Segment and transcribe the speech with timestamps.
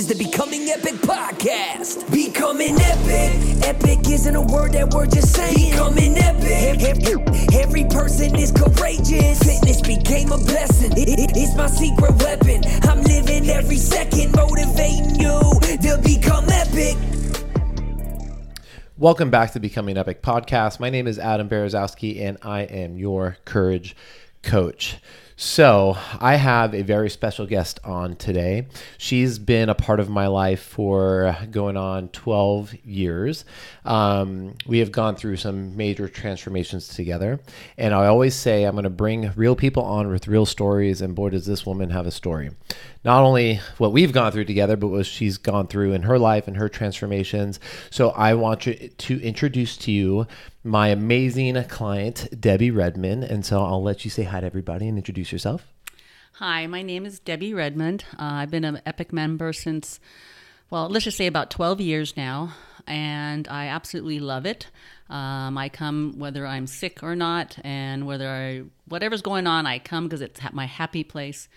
[0.00, 2.10] is the Becoming Epic podcast.
[2.10, 3.68] Becoming epic.
[3.68, 5.72] Epic isn't a word that we're just saying.
[5.72, 6.80] Becoming epic.
[6.80, 9.38] Every, every person is courageous.
[9.42, 10.92] Fitness became a blessing.
[10.96, 12.62] It- it- it's my secret weapon.
[12.88, 15.38] I'm living every second, motivating you
[15.84, 16.96] to become epic.
[18.96, 20.80] Welcome back to Becoming Epic podcast.
[20.80, 23.94] My name is Adam Berezowski, and I am your courage
[24.42, 24.96] coach.
[25.42, 28.66] So, I have a very special guest on today.
[28.98, 33.46] She's been a part of my life for going on 12 years.
[33.86, 37.40] Um, we have gone through some major transformations together.
[37.78, 41.00] And I always say I'm going to bring real people on with real stories.
[41.00, 42.50] And boy, does this woman have a story.
[43.02, 46.48] Not only what we've gone through together, but what she's gone through in her life
[46.48, 47.58] and her transformations.
[47.88, 50.26] So, I want to introduce to you
[50.62, 53.24] my amazing client, Debbie Redmond.
[53.24, 55.66] And so I'll let you say hi to everybody and introduce yourself.
[56.34, 58.04] Hi, my name is Debbie Redmond.
[58.14, 60.00] Uh, I've been an Epic member since,
[60.70, 62.54] well, let's just say about 12 years now,
[62.86, 64.68] and I absolutely love it.
[65.10, 69.80] Um, I come whether I'm sick or not, and whether I, whatever's going on, I
[69.80, 71.48] come because it's my happy place,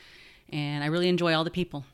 [0.49, 1.85] and I really enjoy all the people.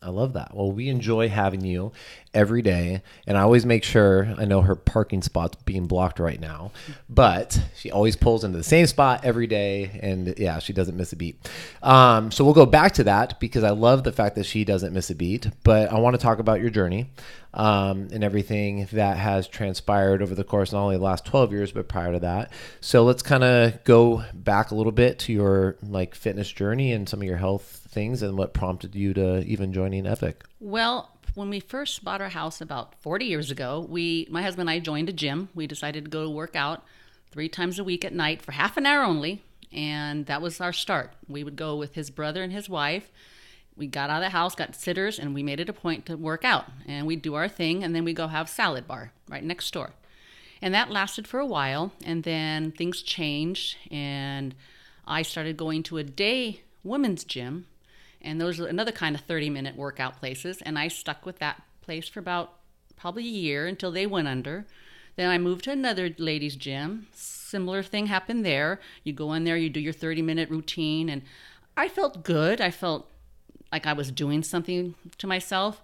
[0.00, 0.54] I love that.
[0.54, 1.92] Well, we enjoy having you
[2.32, 6.40] every day, and I always make sure I know her parking spot's being blocked right
[6.40, 6.70] now,
[7.08, 11.12] but she always pulls into the same spot every day, and yeah, she doesn't miss
[11.12, 11.50] a beat.
[11.82, 14.92] Um, so we'll go back to that because I love the fact that she doesn't
[14.92, 15.48] miss a beat.
[15.64, 17.10] But I want to talk about your journey
[17.54, 21.72] um, and everything that has transpired over the course not only the last 12 years
[21.72, 22.52] but prior to that.
[22.80, 27.08] So let's kind of go back a little bit to your like fitness journey and
[27.08, 30.44] some of your health things and what prompted you to even joining Epic.
[30.60, 34.76] Well, when we first bought our house about 40 years ago, we, my husband and
[34.76, 35.48] I joined a gym.
[35.54, 36.84] We decided to go to work out
[37.30, 39.42] three times a week at night for half an hour only.
[39.72, 41.12] And that was our start.
[41.28, 43.10] We would go with his brother and his wife.
[43.76, 46.16] We got out of the house, got sitters, and we made it a point to
[46.16, 46.66] work out.
[46.86, 49.92] And we'd do our thing, and then we'd go have salad bar right next door.
[50.60, 51.92] And that lasted for a while.
[52.04, 54.54] And then things changed, and
[55.06, 57.66] I started going to a day women's gym
[58.20, 60.60] and those are another kind of 30 minute workout places.
[60.62, 62.54] And i stuck with that place for about
[62.96, 64.66] probably a year until they went under.
[65.16, 67.06] Then i moved to another ladies gym.
[67.12, 68.80] Similar thing happened there.
[69.04, 71.08] You go in there you do your 30 minute routine.
[71.08, 71.22] And
[71.76, 72.60] i felt good.
[72.60, 73.10] I felt
[73.72, 75.82] like i was doing something to myself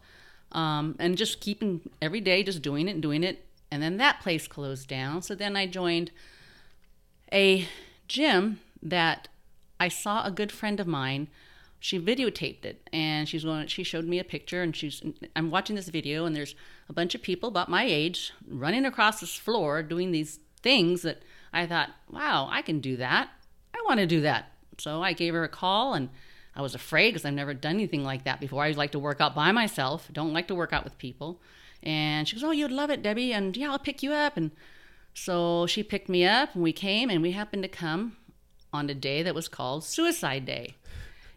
[0.52, 3.44] um, and just keeping every day just doing it and doing it.
[3.70, 5.22] And then that place closed down.
[5.22, 6.10] So then i joined
[7.32, 7.66] a
[8.08, 9.28] gym that
[9.80, 11.28] i saw a good friend of mine
[11.84, 15.02] she videotaped it and she's going she showed me a picture and she's
[15.36, 16.54] i'm watching this video and there's
[16.88, 21.22] a bunch of people about my age running across this floor doing these things that
[21.52, 23.28] i thought wow i can do that.
[23.74, 24.50] I want to do that.
[24.78, 26.08] So i gave her a call and
[26.56, 28.64] i was afraid because i've never done anything like that before.
[28.64, 30.08] I like to work out by myself.
[30.10, 31.42] Don't like to work out with people.
[31.82, 34.38] And she goes oh you'd love it debbie and yeah i'll pick you up.
[34.38, 34.52] And
[35.12, 38.16] so she picked me up and we came and we happened to come
[38.72, 40.76] on a day that was called suicide day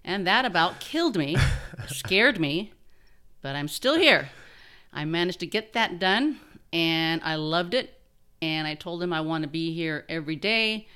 [0.08, 1.36] and that about killed me,
[1.88, 2.72] scared me,
[3.42, 4.30] but I'm still here.
[4.94, 6.40] I managed to get that done
[6.72, 7.94] and I loved it.
[8.42, 10.88] And I told him I want to be here every day.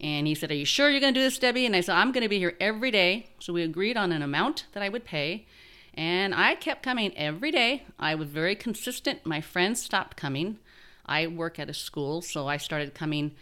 [0.00, 1.66] And he said, Are you sure you're going to do this, Debbie?
[1.66, 3.30] And I said, I'm going to be here every day.
[3.40, 5.46] So we agreed on an amount that I would pay.
[5.94, 7.82] And I kept coming every day.
[7.98, 9.26] I was very consistent.
[9.26, 10.58] My friends stopped coming.
[11.06, 13.32] I work at a school, so I started coming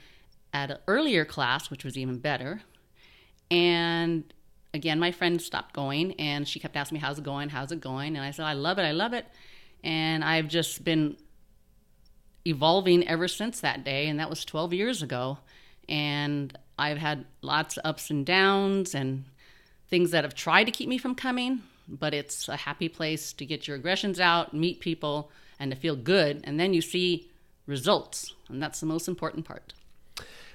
[0.55, 2.63] at an earlier class, which was even better.
[3.51, 4.33] And
[4.75, 7.49] again, my friend stopped going and she kept asking me, How's it going?
[7.49, 8.17] How's it going?
[8.17, 8.83] And I said, I love it.
[8.83, 9.27] I love it.
[9.83, 11.17] And I've just been
[12.45, 14.09] evolving ever since that day.
[14.09, 15.39] And that was 12 years ago.
[15.89, 19.25] And I've had lots of ups and downs and
[19.89, 21.63] things that have tried to keep me from coming.
[21.89, 25.97] But it's a happy place to get your aggressions out, meet people, and to feel
[25.97, 26.43] good.
[26.45, 27.31] And then you see
[27.67, 28.35] results.
[28.49, 29.73] And that's the most important part.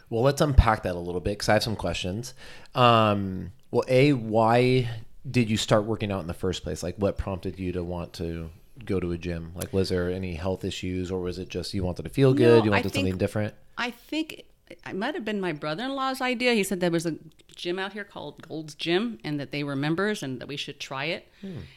[0.09, 2.35] Well, let's unpack that a little bit because I have some questions.
[2.75, 4.87] Um, well, A, why
[5.29, 6.83] did you start working out in the first place?
[6.83, 8.51] Like, what prompted you to want to
[8.85, 9.51] go to a gym?
[9.55, 12.59] Like, was there any health issues or was it just you wanted to feel good?
[12.59, 13.55] No, you wanted think- something different?
[13.75, 16.53] I think it might have been my brother-in-law's idea.
[16.53, 17.15] He said there was a
[17.55, 20.79] gym out here called Gold's Gym, and that they were members, and that we should
[20.79, 21.27] try it.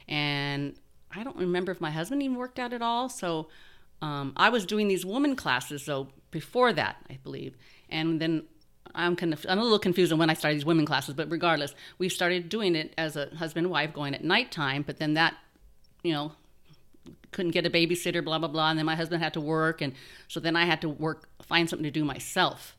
[0.06, 0.74] And
[1.10, 3.08] I don't remember if my husband even worked out at all.
[3.08, 3.48] So
[4.02, 7.56] um, I was doing these woman classes though before that, I believe,
[7.88, 8.44] and then.
[8.96, 11.30] I'm kind of I'm a little confused on when I started these women classes, but
[11.30, 14.82] regardless, we started doing it as a husband and wife going at nighttime.
[14.82, 15.34] But then that,
[16.02, 16.32] you know,
[17.30, 19.92] couldn't get a babysitter, blah blah blah, and then my husband had to work, and
[20.28, 22.76] so then I had to work, find something to do myself,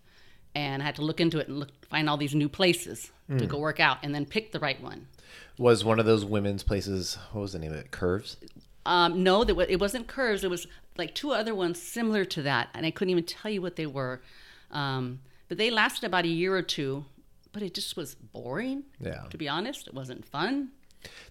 [0.55, 3.45] and I had to look into it and look, find all these new places to
[3.45, 5.07] go work out, and then pick the right one.
[5.57, 7.91] Was one of those women's places, what was the name of it?
[7.91, 8.37] Curves?
[8.85, 10.45] Um, no, that it wasn't curves.
[10.45, 10.65] It was
[10.97, 13.85] like two other ones similar to that, and I couldn't even tell you what they
[13.85, 14.21] were.
[14.71, 17.05] Um, but they lasted about a year or two,
[17.51, 18.83] but it just was boring.
[18.99, 19.23] Yeah.
[19.29, 20.69] To be honest, it wasn't fun.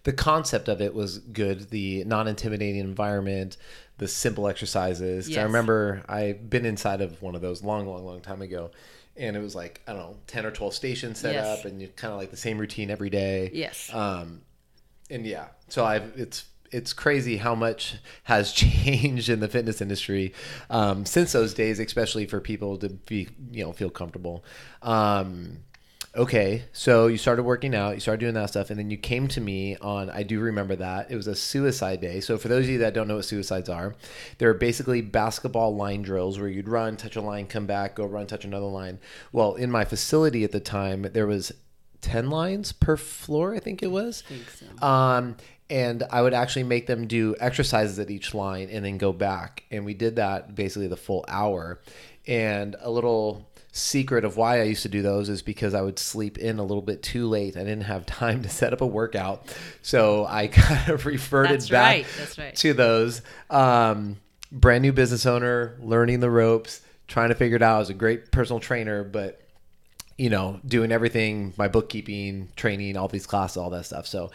[0.04, 3.56] the concept of it was good the non-intimidating environment
[3.98, 8.04] the simple exercises 'Cause i remember i've been inside of one of those long long
[8.06, 8.70] long time ago
[9.16, 11.58] and it was like i don't know 10 or 12 stations set Yes.
[11.58, 13.92] up and you kind of like the same routine every day Yes.
[13.92, 14.42] um
[15.10, 20.32] and yeah so i've it's it's crazy how much has changed in the fitness industry
[20.70, 24.44] um, since those days especially for people to be you know feel comfortable.
[24.82, 25.58] Um,
[26.16, 29.28] okay so you started working out you started doing that stuff and then you came
[29.28, 32.20] to me on i do remember that it was a suicide day.
[32.20, 33.94] So for those of you that don't know what suicides are
[34.38, 38.26] they're basically basketball line drills where you'd run touch a line come back go run
[38.26, 38.98] touch another line.
[39.32, 41.52] Well in my facility at the time there was
[42.00, 44.22] 10 lines per floor i think it was.
[44.22, 44.86] Think so.
[44.86, 45.36] um,
[45.68, 49.64] and I would actually make them do exercises at each line and then go back.
[49.70, 51.80] And we did that basically the full hour.
[52.26, 55.98] And a little secret of why I used to do those is because I would
[55.98, 57.56] sleep in a little bit too late.
[57.56, 59.54] I didn't have time to set up a workout.
[59.82, 62.56] So I kind of reverted That's back right, that's right.
[62.56, 63.22] to those.
[63.50, 64.16] Um,
[64.52, 67.76] brand new business owner, learning the ropes, trying to figure it out.
[67.76, 69.40] I was a great personal trainer, but
[70.18, 74.06] you know, doing everything, my bookkeeping, training, all these classes, all that stuff.
[74.06, 74.30] So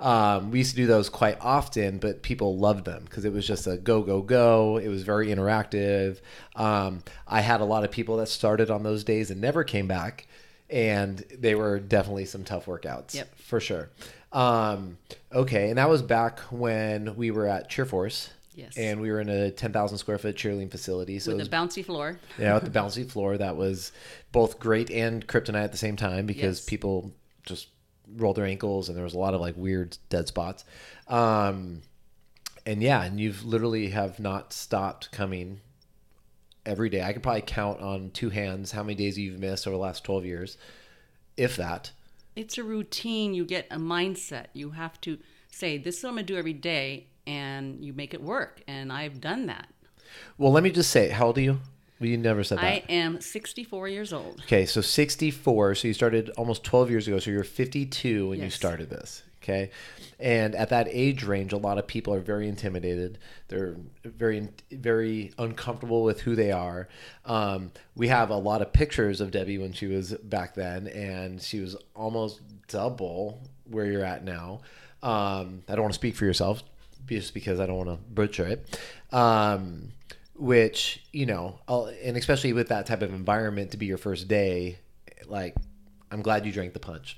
[0.00, 3.46] um, we used to do those quite often, but people loved them because it was
[3.46, 4.76] just a go, go, go.
[4.78, 6.20] It was very interactive.
[6.54, 9.86] Um, I had a lot of people that started on those days and never came
[9.88, 10.26] back.
[10.70, 13.36] And they were definitely some tough workouts Yep.
[13.36, 13.90] for sure.
[14.32, 14.98] Um,
[15.32, 15.68] okay.
[15.68, 18.30] And that was back when we were at Cheerforce.
[18.54, 18.76] Yes.
[18.76, 21.18] And we were in a 10,000 square foot cheerleading facility.
[21.18, 22.18] So it With was a bouncy floor.
[22.38, 23.90] yeah, with the bouncy floor, that was
[24.32, 26.64] both great and kryptonite at the same time because Yes.
[26.64, 27.12] people
[27.44, 27.68] just
[28.16, 30.64] rolled their ankles and there was a lot of like weird dead spots.
[31.08, 31.82] Um,
[32.64, 35.60] and yeah, and you've literally have not stopped coming
[36.64, 37.02] every day.
[37.02, 40.04] I could probably count on two hands how many days you've missed over the last
[40.04, 40.56] 12 years,
[41.36, 41.90] if that.
[42.36, 43.34] It's a routine.
[43.34, 44.46] You get a mindset.
[44.54, 45.18] You have to
[45.50, 48.62] say, this is what I'm going to do every day, and you make it work.
[48.66, 49.68] And I've done that.
[50.38, 51.60] Well, let me just say, how old are you?
[52.00, 52.64] Well, you never said that.
[52.64, 54.42] I am 64 years old.
[54.44, 55.76] Okay, so 64.
[55.76, 57.18] So you started almost 12 years ago.
[57.18, 59.22] So you're 52 when you started this.
[59.42, 59.70] Okay.
[60.18, 63.18] And at that age range, a lot of people are very intimidated.
[63.48, 66.88] They're very, very uncomfortable with who they are.
[67.26, 71.42] Um, we have a lot of pictures of Debbie when she was back then, and
[71.42, 74.62] she was almost double where you're at now.
[75.02, 76.62] Um, I don't want to speak for yourself
[77.06, 78.78] just because I don't want to butcher it.
[79.12, 79.92] Um,
[80.36, 84.26] which you know I'll- and especially with that type of environment to be your first
[84.26, 84.78] day
[85.26, 85.54] like
[86.10, 87.16] i'm glad you drank the punch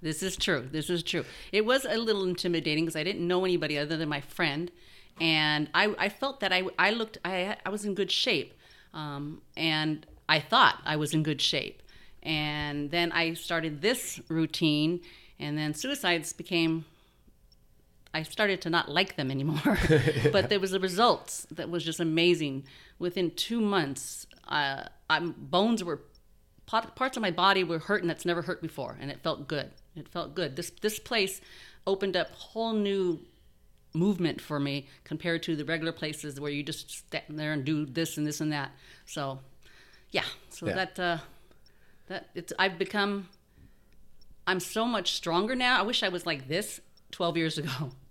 [0.00, 0.66] This is true.
[0.72, 1.24] This is true.
[1.52, 4.70] It was a little intimidating because I didn't know anybody other than my friend,
[5.20, 8.52] and I, I felt that I, I looked I, I was in good shape,
[8.94, 11.82] um, and I thought I was in good shape,
[12.22, 15.00] and then I started this routine,
[15.40, 16.84] and then suicides became.
[18.16, 19.78] I started to not like them anymore,
[20.32, 22.64] but there was the results that was just amazing.
[22.98, 26.00] Within two months, uh, I'm, bones were
[26.66, 29.70] parts of my body were hurting that's never hurt before, and it felt good.
[29.94, 30.56] It felt good.
[30.56, 31.40] This this place
[31.86, 33.20] opened up whole new
[33.92, 37.86] movement for me compared to the regular places where you just stand there and do
[37.86, 38.70] this and this and that.
[39.06, 39.40] So,
[40.10, 40.24] yeah.
[40.50, 40.74] So Yeah.
[40.74, 41.18] that uh,
[42.06, 43.28] that it's I've become.
[44.46, 45.78] I'm so much stronger now.
[45.80, 47.90] I wish I was like this 12 years ago,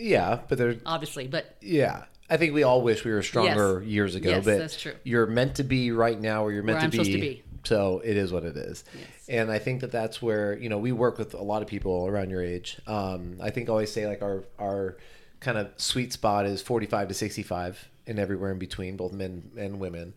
[0.00, 2.04] yeah but there obviously, but yeah.
[2.32, 4.94] I think we all wish we were stronger years ago Yes, but that's true.
[5.02, 7.42] you're meant to be right now where you're meant Where to, be, supposed to be.
[7.64, 8.84] so it is what it is.
[8.94, 9.04] Yes.
[9.28, 12.06] and i think that that's where you know we work with a lot of people
[12.06, 12.80] around your age.
[12.86, 14.96] Um, i think I always say like our our
[15.40, 19.80] kind of sweet spot is 45 to 65 and everywhere in between both men and
[19.80, 20.14] women.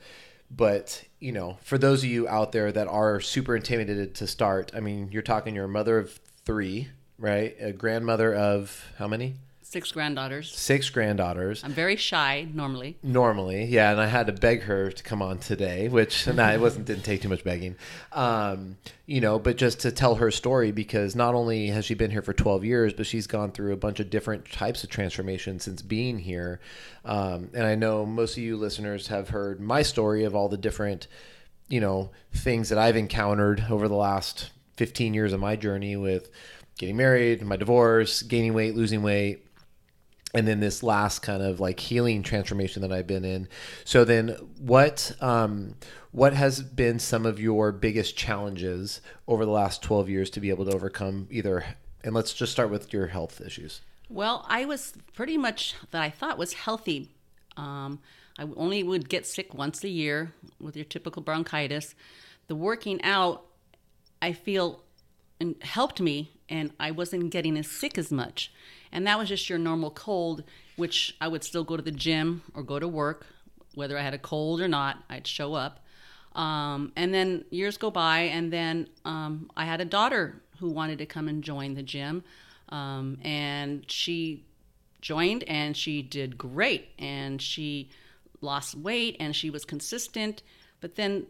[0.55, 4.71] But you know for those of you out there that are super intimidated to start
[4.75, 7.55] i mean you're talking you're a mother of three right?
[7.59, 9.35] A grandmother of how many
[9.73, 10.55] six granddaughters.
[10.55, 12.95] six granddaughters I'm very shy normally.
[13.01, 16.59] normally yeah and i had to beg her to come on today which no it
[16.61, 17.75] wasn't didn't take too much begging
[18.11, 18.77] um,
[19.07, 22.21] you know but just to tell her story because not only has she been here
[22.21, 25.81] for 12 years but she's gone through a bunch of different types of transformation since
[25.81, 26.59] being here
[27.03, 30.57] um, and i know most of you listeners have heard my story of all the
[30.57, 31.07] different
[31.67, 36.29] you know things that i've encountered over the last 15 years of my journey with
[36.77, 39.43] getting married my divorce gaining weight losing weight
[40.33, 43.47] and then this last kind of like healing transformation that I've been in.
[43.85, 45.75] So then, what um,
[46.11, 50.49] what has been some of your biggest challenges over the last twelve years to be
[50.49, 51.65] able to overcome either?
[52.03, 53.81] And let's just start with your health issues.
[54.09, 57.09] Well, I was pretty much that I thought was healthy.
[57.55, 57.99] Um,
[58.37, 61.95] I only would get sick once a year with your typical bronchitis.
[62.47, 63.45] The working out,
[64.21, 64.83] I feel,
[65.61, 68.51] helped me, and I wasn't getting as sick as much.
[68.93, 70.43] And that was just your normal cold,
[70.77, 73.25] which I would still go to the gym or go to work,
[73.73, 75.03] whether I had a cold or not.
[75.09, 75.83] I'd show up.
[76.35, 80.99] Um, and then years go by, and then um, I had a daughter who wanted
[80.99, 82.23] to come and join the gym,
[82.69, 84.45] um, and she
[85.01, 87.89] joined, and she did great, and she
[88.41, 90.41] lost weight, and she was consistent.
[90.81, 91.27] But then,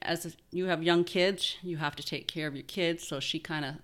[0.00, 3.38] as you have young kids, you have to take care of your kids, so she
[3.38, 3.74] kind of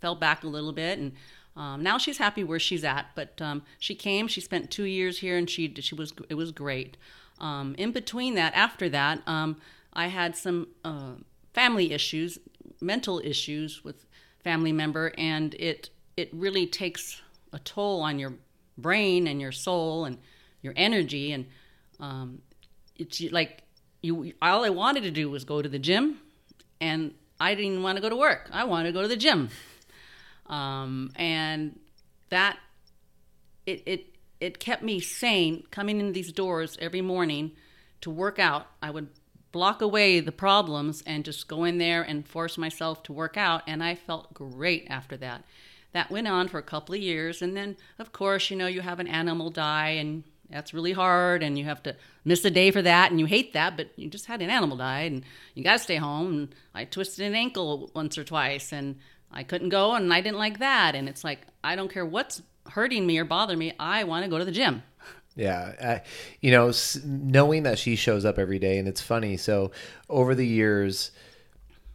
[0.00, 1.12] fell back a little bit, and
[1.56, 3.06] um, now she's happy where she's at.
[3.14, 6.52] But um, she came, she spent two years here, and she she was it was
[6.52, 6.96] great.
[7.38, 9.56] Um, in between that, after that, um,
[9.92, 11.12] I had some uh,
[11.52, 12.38] family issues,
[12.80, 14.06] mental issues with
[14.44, 17.20] family member, and it it really takes
[17.52, 18.34] a toll on your
[18.78, 20.18] brain and your soul and
[20.62, 21.32] your energy.
[21.32, 21.46] And
[22.00, 22.42] um,
[22.96, 23.62] it's like
[24.02, 26.20] you all I wanted to do was go to the gym,
[26.80, 28.50] and I didn't want to go to work.
[28.52, 29.48] I wanted to go to the gym,
[30.48, 31.78] um, and
[32.30, 32.58] that
[33.66, 34.06] it it
[34.40, 37.52] it kept me sane coming in these doors every morning
[38.02, 38.66] to work out.
[38.82, 39.08] I would
[39.52, 43.62] block away the problems and just go in there and force myself to work out.
[43.66, 45.44] And I felt great after that.
[45.92, 47.40] That went on for a couple of years.
[47.40, 51.42] And then, of course, you know, you have an animal die and that's really hard
[51.42, 54.08] and you have to miss a day for that and you hate that but you
[54.08, 55.24] just had an animal die and
[55.54, 58.96] you got to stay home and i twisted an ankle once or twice and
[59.36, 62.42] i couldn't go and i didn't like that and it's like i don't care what's
[62.70, 64.82] hurting me or bothering me, I want to go to the gym.
[65.34, 66.02] Yeah, I,
[66.40, 66.72] you know,
[67.04, 69.36] knowing that she shows up every day, and it's funny.
[69.36, 69.70] So
[70.08, 71.10] over the years,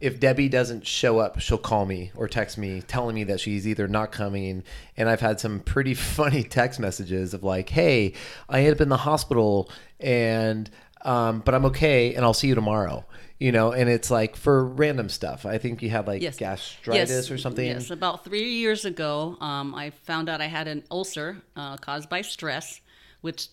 [0.00, 3.66] if Debbie doesn't show up, she'll call me or text me telling me that she's
[3.66, 4.62] either not coming.
[4.96, 8.14] And I've had some pretty funny text messages of like, "Hey,
[8.48, 9.68] I ended up in the hospital,
[9.98, 10.70] and
[11.04, 13.04] um, but I'm okay, and I'll see you tomorrow."
[13.42, 15.44] You know, and it's like for random stuff.
[15.44, 16.36] I think you had like yes.
[16.36, 17.30] gastritis yes.
[17.30, 17.66] or something.
[17.66, 22.08] Yes, about three years ago, um, I found out I had an ulcer uh, caused
[22.08, 22.80] by stress,
[23.20, 23.48] which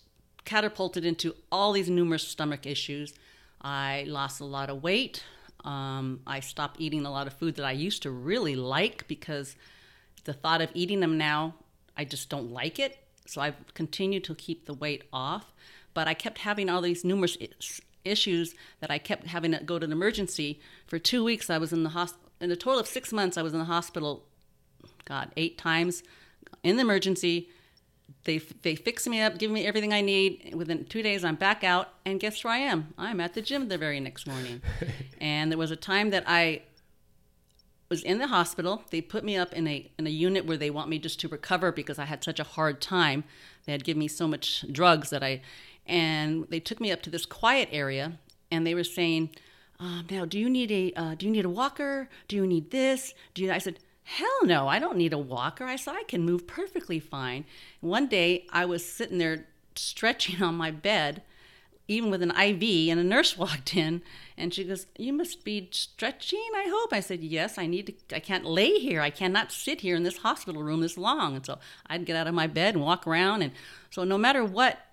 [0.45, 3.15] catapulted into all these numerous stomach issues.
[3.63, 5.23] I lost a lot of weight.
[5.65, 9.55] Um, I stopped eating a lot of food that I used to really like because
[10.23, 11.55] the thought of eating them now,
[11.97, 12.95] I just don't like it.
[13.25, 15.51] So I've continued to keep the weight off.
[15.95, 17.37] But I kept having all these numerous
[18.05, 20.59] issues that I kept having to go to an emergency.
[20.87, 22.29] For two weeks, I was in the hospital.
[22.41, 24.23] In a total of six months, I was in the hospital,
[25.05, 26.03] God, eight times
[26.63, 27.49] in the emergency.
[28.23, 30.53] They, they fix me up, give me everything I need.
[30.55, 32.93] Within two days, I'm back out, and guess where I am?
[32.97, 34.61] I'm at the gym the very next morning.
[35.21, 36.63] and there was a time that I
[37.89, 38.83] was in the hospital.
[38.91, 41.27] They put me up in a in a unit where they want me just to
[41.27, 43.23] recover because I had such a hard time.
[43.65, 45.41] They had given me so much drugs that I
[45.89, 48.13] and they took me up to this quiet area
[48.51, 49.31] and they were saying
[49.79, 52.09] um, now do you need a uh, do you need a walker?
[52.27, 53.13] Do you need this?
[53.33, 55.65] Do you i said hell no i don't need a walker.
[55.65, 57.45] I said i can move perfectly fine.
[57.81, 61.23] One day i was sitting there stretching on my bed
[61.87, 64.03] even with an iv and a nurse walked in
[64.37, 66.93] and she goes you must be stretching i hope.
[66.93, 69.01] I said yes i need to i can't lay here.
[69.01, 71.37] I cannot sit here in this hospital room this long.
[71.37, 73.53] And so i'd get out of my bed and walk around and
[73.89, 74.85] so no matter what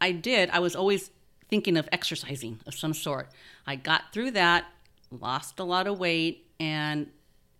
[0.00, 1.10] I did, I was always
[1.48, 3.28] thinking of exercising of some sort.
[3.66, 4.66] I got through that,
[5.10, 7.08] lost a lot of weight, and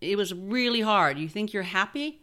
[0.01, 1.17] it was really hard.
[1.17, 2.21] You think you're happy,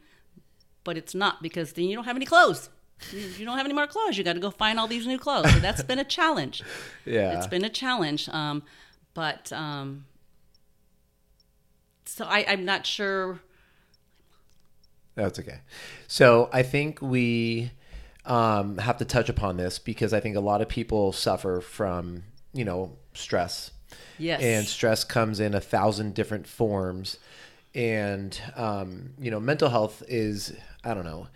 [0.85, 2.70] but it's not because then you don't have any clothes.
[3.12, 4.16] You, don't have any more clothes.
[4.16, 5.52] You got to go find all these new clothes.
[5.52, 6.62] So that's been a challenge.
[7.04, 8.28] Yeah, it's been a challenge.
[8.30, 8.64] Um,
[9.14, 10.06] but um,
[12.04, 13.40] so I, I'm not sure.
[15.14, 15.61] That's okay.
[16.08, 17.70] So I think we
[18.26, 22.25] um, have to touch upon this because I think a lot of people suffer from,
[22.52, 23.71] you know, stress.
[24.18, 24.42] Yes.
[24.42, 27.18] And stress comes in a thousand different forms.
[27.75, 30.52] And, um, you know, mental health is,
[30.85, 31.28] I don't know,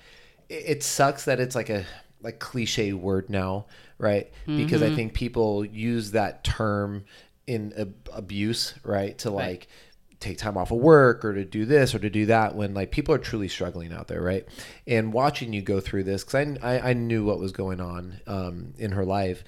[0.49, 1.85] it, it, sucks that it's like a,
[2.23, 3.67] like cliche word now,
[3.99, 4.33] right?
[4.47, 4.57] Mm-hmm.
[4.57, 4.97] Because I mm-hmm.
[4.97, 7.05] think people use that term
[7.47, 9.17] in ab- abuse, right?
[9.19, 9.67] To like, right
[10.21, 12.91] take time off of work or to do this or to do that when like
[12.91, 14.47] people are truly struggling out there right?
[14.87, 18.21] And watching you go through this because I, I, I, knew what was going on
[18.27, 19.43] um, in her life.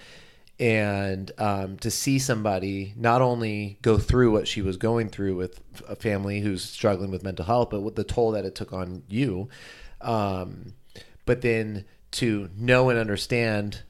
[0.59, 5.61] And um, to see somebody not only go through what she was going through with
[5.89, 9.03] a family who's struggling with mental health but with the toll that it took on
[9.09, 9.49] you
[10.01, 10.75] um,
[11.27, 13.83] but then to know and understand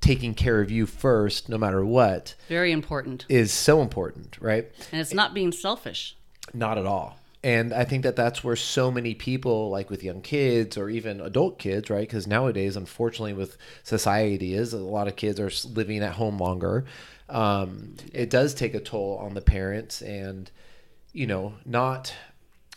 [0.00, 3.26] taking care of you first no matter what very important.
[3.28, 4.70] is so important right?
[4.92, 6.16] And it's not being selfish
[6.54, 7.18] not at all.
[7.42, 11.20] and I think that that's where so many people, like with young kids or even
[11.20, 12.08] adult kids, right?
[12.08, 16.86] Because nowadays, unfortunately, with society, is a lot of kids are living at home longer.
[17.28, 20.50] Um, it does take a toll on the parents, and
[21.12, 22.14] you know, not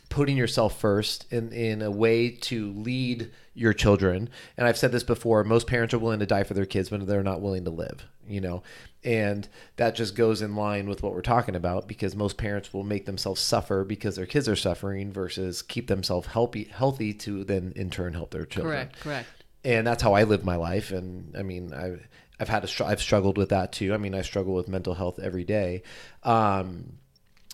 [0.09, 4.29] putting yourself first in, in a way to lead your children.
[4.55, 7.05] And I've said this before, most parents are willing to die for their kids when
[7.05, 8.63] they're not willing to live, you know.
[9.03, 12.83] And that just goes in line with what we're talking about because most parents will
[12.83, 17.73] make themselves suffer because their kids are suffering versus keep themselves healthy healthy to then
[17.75, 19.29] in turn help their children Correct, correct.
[19.63, 20.91] and that's how I live my life.
[20.91, 22.07] And I mean, I've
[22.39, 23.93] I've had a I've struggled with that too.
[23.93, 25.83] I mean, I struggle with mental health every day.
[26.23, 26.97] Um,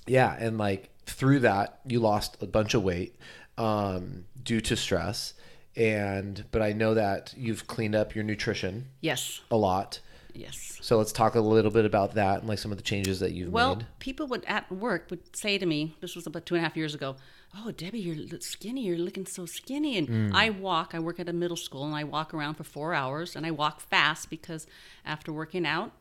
[0.07, 3.15] yeah, and like through that, you lost a bunch of weight
[3.57, 5.33] um, due to stress,
[5.75, 9.99] and but I know that you've cleaned up your nutrition Yes, a lot.
[10.33, 10.77] Yes.
[10.81, 13.31] So let's talk a little bit about that and like some of the changes that
[13.31, 13.83] you've Well, made.
[13.83, 16.67] Well, people would at work would say to me, this was about two and a
[16.67, 17.15] half years ago,
[17.55, 18.85] "Oh, Debbie, you're skinny.
[18.85, 20.31] You're looking so skinny." And Mm.
[20.33, 20.93] I walk.
[20.93, 23.51] I work at a middle school, and I walk around for four hours, and I
[23.51, 24.65] walk fast because
[25.05, 25.91] after working out,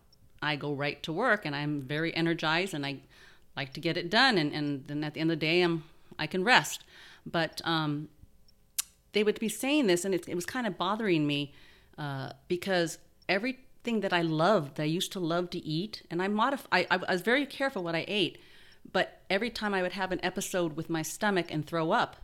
[0.40, 3.00] I go right to work, and I'm very energized, and I
[3.56, 5.84] like to get it done, and and then at the end of the day, I'm
[6.18, 6.84] I can rest.
[7.24, 8.08] But um,
[9.12, 11.52] they would be saying this, and it, it was kind of bothering me
[11.98, 12.98] uh, because
[13.82, 16.86] everything that I loved, that I used to love to eat, and I modif- I,
[16.88, 18.38] I was very careful what I ate,
[18.92, 22.16] but every time I would have an episode with my stomach and throw up,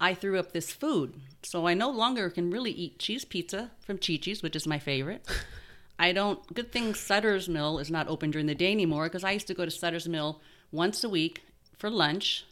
[0.00, 1.20] I threw up this food.
[1.42, 5.28] So I no longer can really eat cheese pizza from Chi-Chi's, which is my favorite.
[5.98, 6.40] I don't.
[6.54, 9.54] Good thing Sutter's Mill is not open during the day anymore because I used to
[9.54, 10.40] go to Sutter's Mill
[10.72, 11.42] once a week
[11.76, 12.46] for lunch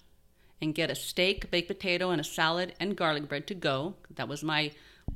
[0.61, 3.95] and get a steak, baked potato, and a salad and garlic bread to go.
[4.15, 4.73] That was my.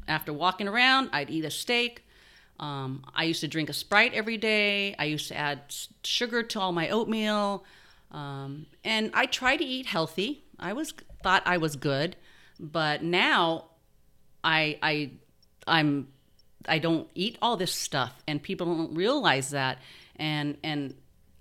[0.08, 2.06] After walking around, I'd eat a steak.
[2.60, 4.94] Um, I used to drink a Sprite every day.
[4.98, 5.62] I used to add
[6.04, 7.64] sugar to all my oatmeal,
[8.12, 10.44] um, and I try to eat healthy.
[10.58, 12.16] I was thought I was good,
[12.60, 13.64] but now
[14.44, 15.12] I I
[15.66, 16.08] I'm
[16.68, 19.78] I don't eat all this stuff, and people don't realize that,
[20.16, 20.94] and and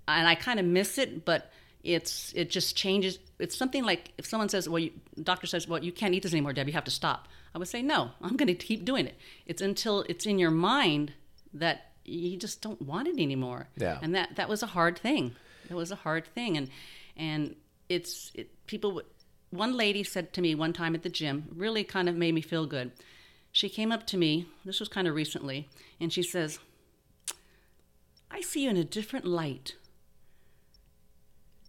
[0.08, 1.52] and I kind of miss it, but
[1.84, 3.18] it's it just changes.
[3.38, 6.32] It's something like if someone says, "Well, you, doctor says, well, you can't eat this
[6.32, 6.66] anymore, Deb.
[6.66, 9.62] You have to stop." I would say, "No, I'm going to keep doing it." It's
[9.62, 11.12] until it's in your mind
[11.52, 13.68] that you just don't want it anymore.
[13.76, 13.98] Yeah.
[14.02, 15.34] and that that was a hard thing.
[15.68, 16.68] It was a hard thing, and
[17.16, 17.56] and
[17.88, 19.02] it's it, people.
[19.50, 22.40] One lady said to me one time at the gym, really kind of made me
[22.40, 22.92] feel good.
[23.50, 24.46] She came up to me.
[24.64, 26.60] This was kind of recently, and she says,
[28.30, 29.74] "I see you in a different light."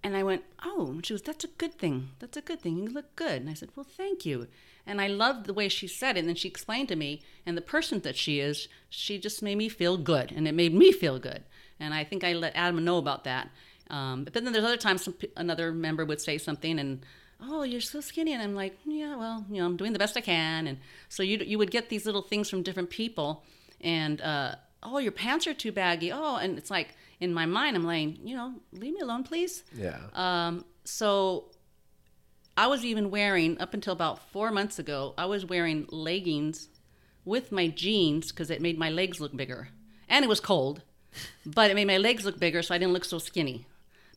[0.04, 2.10] And I went, Oh, and she goes, That's a good thing.
[2.20, 2.78] That's a good thing.
[2.78, 3.42] You look good.
[3.42, 4.48] And I said, Well, thank you.
[4.86, 6.22] And I loved the way she said it.
[6.22, 9.58] And then she explained to me, and the person that she is, she just made
[9.58, 10.32] me feel good.
[10.32, 11.44] And it made me feel good.
[11.80, 13.50] And I think I let Adam know about that.
[13.90, 17.06] Um, but then there's other times some, another member would say something and,
[17.44, 18.34] Oh, you're so skinny.
[18.34, 20.68] And I'm like, Yeah, well, you know, I'm doing the best I can.
[20.68, 20.78] And
[21.10, 23.44] so you, you would get these little things from different people.
[23.82, 26.12] And, uh, oh, your pants are too baggy.
[26.12, 29.64] Oh, and it's like in my mind, I'm like, you know, leave me alone, please.
[29.76, 29.98] Yeah.
[30.14, 31.46] Um, so
[32.58, 35.14] I was even wearing up until about four months ago.
[35.18, 36.68] I was wearing leggings
[37.26, 39.70] with my jeans because it made my legs look bigger,
[40.10, 40.82] and it was cold,
[41.46, 43.66] but it made my legs look bigger, so I didn't look so skinny.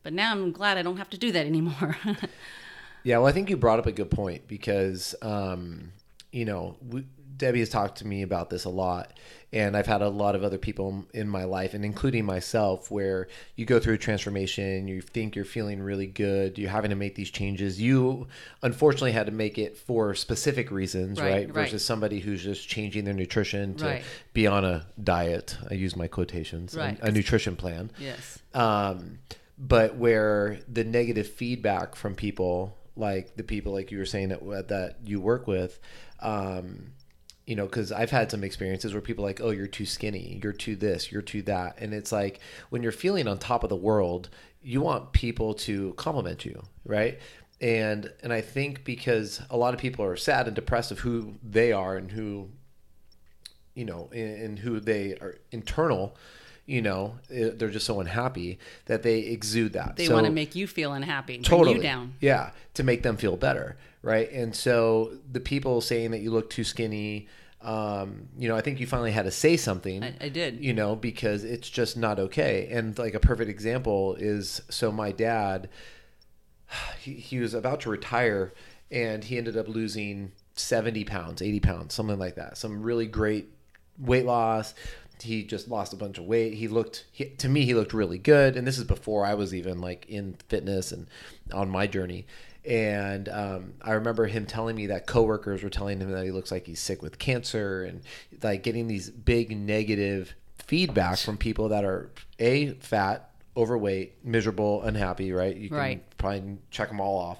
[0.03, 1.97] But now I'm glad I don't have to do that anymore.
[3.05, 5.91] Yeah, well, I think you brought up a good point because, um,
[6.31, 9.11] you know, we, Debbie has talked to me about this a lot,
[9.51, 13.27] and I've had a lot of other people in my life, and including myself, where
[13.55, 17.15] you go through a transformation, you think you're feeling really good, you're having to make
[17.15, 17.81] these changes.
[17.81, 18.27] You
[18.61, 21.45] unfortunately had to make it for specific reasons, Right, right?
[21.47, 21.53] right.
[21.53, 24.03] Versus somebody who's just changing their nutrition to Right.
[24.33, 25.57] be on a diet.
[25.69, 28.39] I use my quotations, a- a nutrition plan yes.
[28.53, 29.19] um,
[29.57, 34.67] but where the negative feedback from people like the people like you were saying that
[34.69, 35.79] that you work with
[36.21, 36.91] um,
[37.45, 40.53] you know because i've had some experiences where people like oh you're too skinny you're
[40.53, 43.75] too this you're too that and it's like when you're feeling on top of the
[43.75, 44.29] world
[44.61, 47.19] you want people to compliment you right?
[47.61, 51.35] And and i think because a lot of people are sad and depressed of who
[51.41, 52.49] they are and who
[53.75, 56.15] you know, and, and who they are internal,
[56.65, 59.95] you know, eh, they're just so unhappy that they exude that.
[59.95, 62.15] They So- want to make you feel unhappy, totally you down.
[62.19, 64.31] Yeah, to make them feel better, right?
[64.31, 67.27] And so the people saying that you look too skinny,
[67.61, 70.03] um, you know, I think you finally had to say something.
[70.03, 70.63] I, I did.
[70.63, 72.67] You know, because it's just not okay.
[72.71, 75.69] And like a perfect example is so my dad,
[76.99, 78.53] he, he was about to retire
[78.91, 82.57] and he ended up losing 70 pounds, 80 pounds, something like that.
[82.57, 83.49] Some really great
[83.97, 84.73] weight loss.
[85.21, 86.53] He just lost a bunch of weight.
[86.55, 88.55] He looked, he, to me, he looked really good.
[88.55, 91.07] And this is before I was even like in fitness and
[91.53, 92.25] on my journey.
[92.65, 96.51] And um, I remember him telling me that coworkers were telling him that he looks
[96.51, 98.01] like he's sick with cancer, and
[98.41, 105.31] like getting these big negative feedback from people that are a fat, overweight, miserable, unhappy.
[105.31, 105.55] Right?
[105.55, 106.17] You can Right.
[106.17, 107.37] probably check them all off,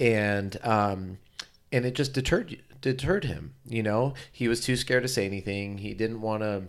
[0.00, 1.18] and um,
[1.70, 3.52] and it just deterred deterred him.
[3.66, 5.76] You know, he was too scared to say anything.
[5.76, 6.62] He didn't want to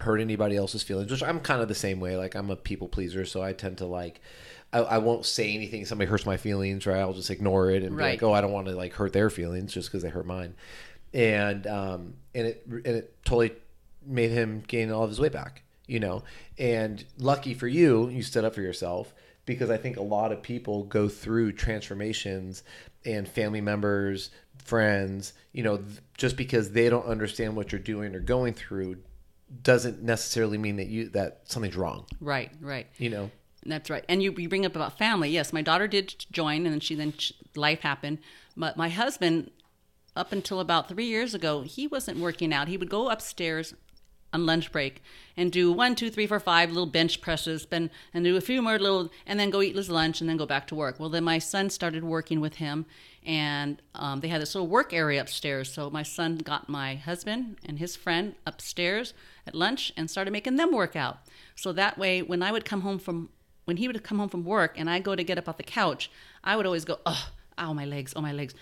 [0.00, 2.16] hurt anybody else's feelings, which I'm kind of the same way.
[2.16, 4.20] Like I'm a people pleaser, so I tend to like.
[4.72, 5.82] I, I won't say anything.
[5.82, 7.00] if Somebody hurts my feelings, right?
[7.00, 9.30] I'll just ignore it and be like, "Oh, I don't want to like hurt their
[9.30, 10.54] feelings just because they hurt mine."
[11.12, 13.52] And um, and it and it totally
[14.06, 16.22] made him gain all of his weight back, you know.
[16.58, 19.12] And lucky for you, you stood up for yourself
[19.44, 22.62] because I think a lot of people go through transformations
[23.04, 24.30] and family members,
[24.64, 25.82] friends, you know,
[26.16, 28.98] just because they don't understand what you're doing or going through
[29.62, 32.86] doesn't necessarily mean that you that something's wrong, Right, right.
[32.98, 33.30] you know.
[33.66, 34.04] That's right.
[34.08, 35.28] And you, you bring up about family.
[35.30, 37.12] Yes, my daughter did join, and then she then
[37.54, 38.18] life happened.
[38.56, 39.50] But my husband,
[40.16, 42.68] up until about three years ago, he wasn't working out.
[42.68, 43.74] He would go upstairs
[44.32, 45.02] on lunch break
[45.36, 48.62] and do one, two, three, four, five little bench presses, and and do a few
[48.62, 50.98] more little, and then go eat his lunch, and then go back to work.
[50.98, 52.86] Well, then my son started working with him,
[53.24, 55.72] and um, they had this little work area upstairs.
[55.72, 59.12] So my son got my husband and his friend upstairs
[59.46, 61.18] at lunch and started making them work out.
[61.54, 63.28] So that way, when I would come home from
[63.66, 65.62] when he would come home from work and I go to get up off the
[65.62, 66.10] couch,
[66.42, 67.28] I would always go, oh,
[67.58, 68.54] ow, my legs, oh, my legs.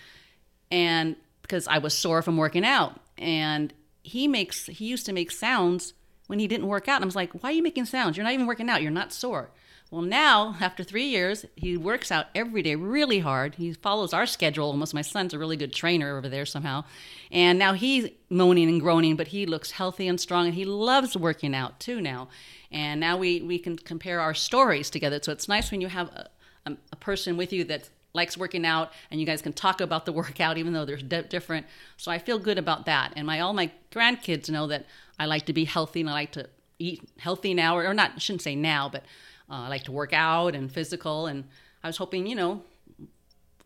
[0.69, 2.99] And because I was sore from working out.
[3.17, 5.93] And he makes, he used to make sounds
[6.27, 6.97] when he didn't work out.
[6.97, 8.17] And I was like, why are you making sounds?
[8.17, 8.83] You're not even working out.
[8.83, 9.49] You're not sore.
[9.91, 13.55] Well, now, after three years, he works out every day really hard.
[13.55, 14.93] He follows our schedule almost.
[14.93, 16.83] My son's a really good trainer over there somehow.
[17.31, 21.17] And now he's moaning and groaning, but he looks healthy and strong and he loves
[21.17, 22.29] working out too now.
[22.71, 25.19] And now we, we can compare our stories together.
[25.23, 26.29] So it's nice when you have a,
[26.67, 30.11] a, person with you that likes working out and you guys can talk about the
[30.21, 31.65] workout even though they're di- different.
[31.97, 33.13] So I feel good about that.
[33.15, 34.85] And my all my grandkids know that
[35.17, 36.47] I like to be healthy and I like to
[36.77, 39.03] eat healthy now, or, or not, I shouldn't say now, but
[39.49, 41.27] uh, I like to work out and physical.
[41.27, 41.45] And
[41.83, 42.61] I was hoping, you know,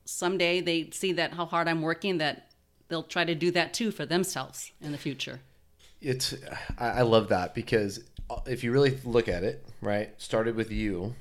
[0.06, 2.50] someday they see that how hard I'm working that
[2.88, 5.40] they'll try to do that too for themselves in the future.
[6.02, 6.36] it's
[6.78, 8.04] I, I love that because
[8.46, 11.16] if you really look at it right started with you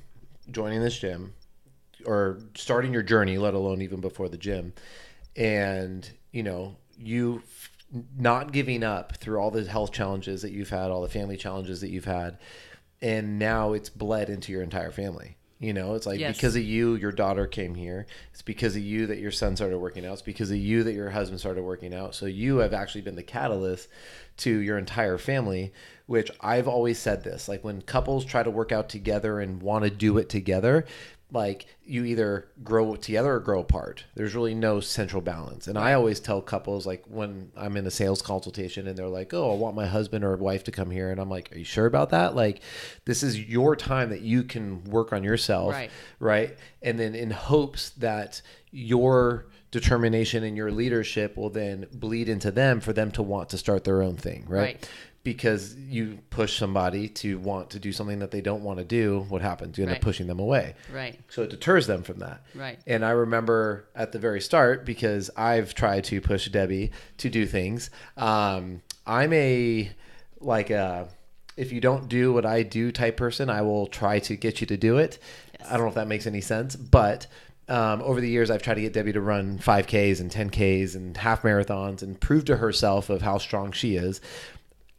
[0.51, 1.33] joining this gym
[2.05, 4.73] or starting your journey let alone even before the gym
[5.35, 7.41] and you know you
[8.17, 11.79] not giving up through all the health challenges that you've had all the family challenges
[11.81, 12.37] that you've had
[13.03, 15.37] and now it's bled into your entire family.
[15.59, 16.35] You know it's like Yes.
[16.35, 18.05] because of you your daughter came here.
[18.31, 20.13] It's because of you that your son started working out.
[20.13, 22.15] It's because of you that your husband started working out.
[22.15, 23.87] So you have actually been the catalyst
[24.37, 25.71] to your entire family
[26.05, 29.83] which i've always said this like when couples try to work out together and want
[29.83, 30.85] to do it together
[31.33, 34.05] like you either grow together or grow apart.
[34.15, 35.67] There's really no central balance.
[35.67, 39.33] And i always tell couples like when i'm in a sales consultation and they're like
[39.33, 41.65] oh i want my husband or wife to come here and i'm like are you
[41.65, 42.35] sure about that?
[42.35, 42.61] Like
[43.05, 45.91] this is your time that you can work on yourself Right.
[46.19, 46.57] right?
[46.81, 48.41] And then in hopes that
[48.71, 53.57] your determination and your leadership will then bleed into them for them to want to
[53.57, 54.89] start their own thing right, Right.
[55.23, 59.25] Because you push somebody to want to do something that they don't want to do
[59.29, 59.97] what happens you end Right.
[59.97, 61.17] up pushing them away Right.
[61.29, 62.77] so it deters them from that Right.
[62.85, 67.45] and i remember at the very start because i've tried to push debbie to do
[67.45, 69.91] things um, i'm a
[70.41, 71.07] like a
[71.55, 74.67] if you don't do what i do type person i will try to get you
[74.67, 75.19] to do it
[75.69, 77.27] i don't know if that makes any sense but
[77.69, 81.15] um, over the years i've tried to get debbie to run 5ks and 10ks and
[81.15, 84.19] half marathons and prove to herself of how strong she is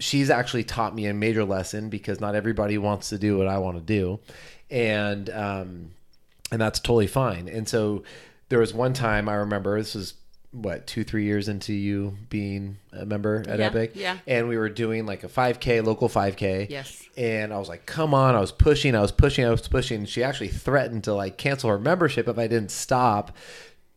[0.04, 3.58] she's actually taught me a major lesson because not everybody wants to do what I
[3.58, 4.20] want to do,
[4.70, 5.90] and um,
[6.52, 7.48] and that's totally fine.
[7.48, 8.02] And so
[8.50, 10.14] there was one time I remember this was
[10.52, 14.18] what two three years into you being a member at Yeah, Epic, yeah.
[14.26, 17.02] and we were doing like a 5K local 5K, Yes.
[17.16, 20.04] and I was like, come on, I was pushing, I was pushing, I was pushing.
[20.06, 23.32] She actually threatened to like cancel her membership if I didn't stop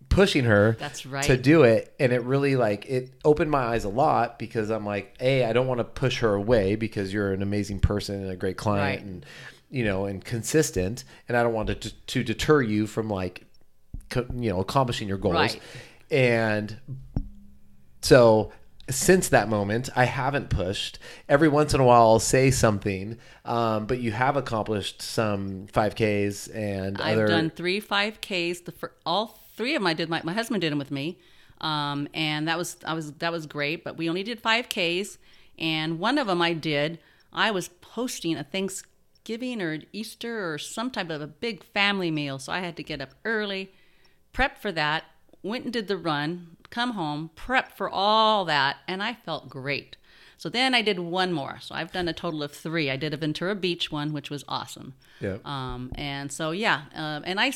[0.10, 1.24] pushing her That's right.
[1.26, 4.86] to do it and it really like it opened my eyes a lot because i'm
[4.86, 8.32] like a i don't want to push her away because you're an amazing person and
[8.32, 9.06] a great client Right.
[9.06, 9.26] and
[9.70, 13.46] you know and consistent and i don't want to to deter you from like
[14.10, 15.60] co- you know accomplishing your goals Right.
[16.10, 16.78] and
[18.02, 18.52] so
[18.90, 20.98] since that moment, I haven't pushed.
[21.28, 26.48] Every once in a while, I'll say something, um, but you have accomplished some 5Ks
[26.56, 27.28] and I've other.
[27.28, 28.64] done three 5Ks.
[28.64, 30.10] The fir- all three of them I did.
[30.10, 31.18] My, my husband did them with me,
[31.60, 33.84] um, and that was I was that was great.
[33.84, 35.18] But we only did 5Ks,
[35.58, 37.00] and one of them I did.
[37.34, 42.40] I was hosting a Thanksgiving or Easter or some type of a big family meal,
[42.40, 43.72] so I had to get up early,
[44.34, 45.04] prepped for that,
[45.44, 49.98] went and did the run, come home, prepped for all that, and I felt great.
[50.38, 51.58] So then I did one more.
[51.62, 52.92] So I've done a total of three.
[52.92, 54.94] I did a Ventura Beach one, which was awesome.
[55.20, 55.38] Yeah.
[55.44, 57.52] Um, and so yeah, um, and I,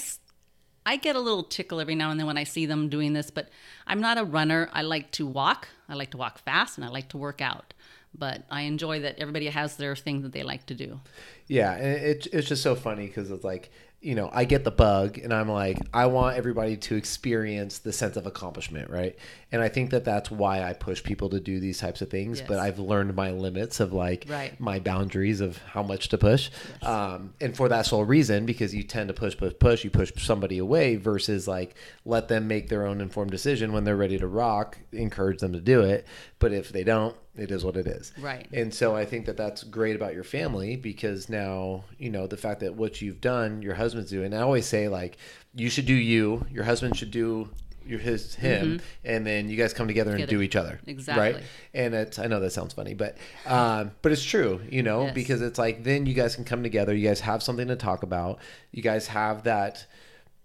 [0.85, 3.29] I get a little tickle every now and then when I see them doing this,
[3.29, 3.49] but
[3.85, 4.69] I'm not a runner.
[4.73, 5.67] I like to walk.
[5.87, 7.73] I like to walk fast, and I like to work out.
[8.17, 10.99] But I enjoy that everybody has their thing that they like to do.
[11.47, 15.17] Yeah, it, it's just so funny because it's like you know I get the bug,
[15.19, 19.15] and I'm like I want everybody to experience the sense of accomplishment, right?
[19.51, 22.39] And I think that that's why I push people to do these types of things.
[22.39, 22.47] Yes.
[22.47, 24.59] But I've learned my limits of like Right.
[24.59, 26.49] my boundaries of how much to push,
[26.81, 30.11] um, and for that sole reason, because you tend to push, push, push, you push
[30.17, 34.27] somebody away versus like let them make their own informed decision when they're ready to
[34.27, 34.79] rock.
[34.91, 36.07] Encourage them to do it,
[36.39, 38.11] but if they don't, it is what it is.
[38.19, 38.47] Right.
[38.51, 42.37] And so I think that that's great about your family because now, you know, the
[42.37, 44.33] fact that what you've done, your husband's doing.
[44.33, 45.17] I always say like
[45.53, 47.49] you should do you, your husband should do
[47.83, 50.29] your his him, and then you guys come together and Mm-hmm.
[50.29, 50.79] Do each other.
[50.85, 51.43] exactly Right?
[51.73, 53.17] And it's I know that sounds funny, but
[53.47, 55.15] um, but it's true, you know, Yes.
[55.15, 58.03] because it's like then you guys can come together, you guys have something to talk
[58.03, 58.39] about.
[58.71, 59.85] You guys have that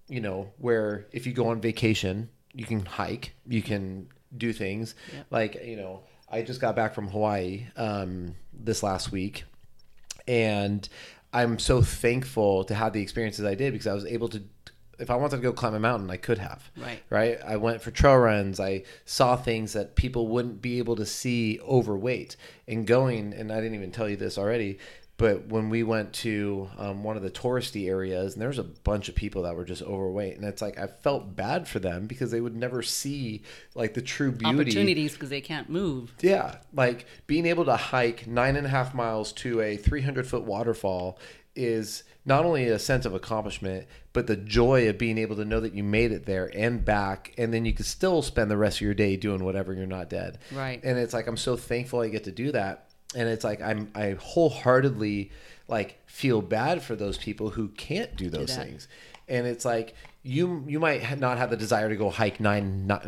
[0.08, 4.94] you know, where if you go on vacation, you can hike, you can do things.
[5.30, 9.44] Like, you know, I just got back from Hawaii um, this last week,
[10.26, 10.88] and
[11.32, 14.42] I'm so thankful to have the experiences I did because I was able to.
[14.98, 16.70] If I wanted to go climb a mountain, I could have.
[16.74, 17.02] Right.
[17.10, 17.38] Right.
[17.46, 18.58] I went for trail runs.
[18.58, 22.36] I saw things that people wouldn't be able to see overweight.
[22.66, 24.78] And going, and I didn't even tell you this already,
[25.18, 28.64] but when we went to um, one of the touristy areas, and there was a
[28.64, 32.06] bunch of people that were just overweight, and it's like I felt bad for them
[32.06, 33.42] because they would never see
[33.74, 34.60] like the true beauty.
[34.60, 36.14] Opportunities because they can't move.
[36.20, 40.44] Yeah, like being able to hike nine and a half miles to a 300 foot
[40.44, 41.18] waterfall
[41.54, 45.60] is not only a sense of accomplishment, but the joy of being able to know
[45.60, 48.78] that you made it there and back, and then you could still spend the rest
[48.78, 50.38] of your day doing whatever you're not dead.
[50.52, 50.82] Right.
[50.84, 52.85] And it's like I'm so thankful I get to do that,
[53.16, 55.32] and it's like I'm I wholeheartedly
[55.66, 58.66] like feel bad for those people who can't do those that.
[58.66, 58.88] things,
[59.26, 63.04] and it's like you you might not have the desire to go hike nine, not,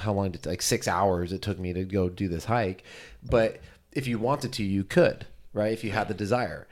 [0.00, 2.84] how long did it, like six hours it took me to go do this hike,
[3.28, 3.60] but
[3.92, 5.72] if you wanted to, you could, right?
[5.72, 6.66] If you had the desire.